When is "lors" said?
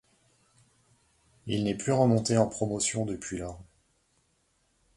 3.37-3.61